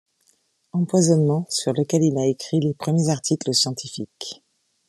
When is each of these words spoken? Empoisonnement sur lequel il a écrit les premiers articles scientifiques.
Empoisonnement 0.73 1.45
sur 1.47 1.73
lequel 1.73 2.01
il 2.01 2.17
a 2.17 2.25
écrit 2.25 2.59
les 2.59 2.73
premiers 2.73 3.09
articles 3.09 3.53
scientifiques. 3.53 4.43